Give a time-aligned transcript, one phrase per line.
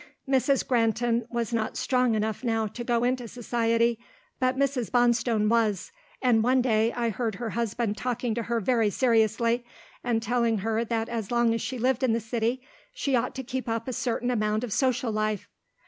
[0.27, 0.67] Mrs.
[0.67, 3.99] Granton was not strong enough now to go into society,
[4.39, 4.89] but Mrs.
[4.89, 5.91] Bonstone was,
[6.23, 9.63] and one day I heard her husband talking to her very seriously,
[10.03, 13.43] and telling her that as long as she lived in the city, she ought to
[13.43, 15.47] keep up a certain amount of social life.